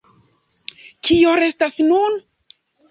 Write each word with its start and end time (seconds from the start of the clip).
Kio 1.09 1.37
restas 1.43 1.81
nun? 1.93 2.21